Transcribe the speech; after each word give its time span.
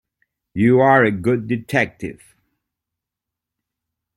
You 0.55 0.79
are 0.79 1.03
a 1.03 1.11
good 1.11 1.47
detective. 1.47 2.23